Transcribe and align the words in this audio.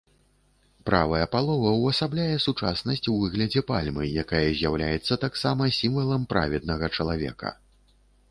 Правая 0.89 1.25
палова 1.35 1.73
ўвасабляе 1.79 2.37
сучаснасць 2.45 3.03
у 3.11 3.19
выглядзе 3.25 3.63
пальмы, 3.71 4.03
якая 4.23 4.43
з'яўляецца 4.61 5.17
таксама 5.25 5.69
сімвалам 5.83 6.25
праведнага 6.35 6.85
чалавека. 6.97 7.49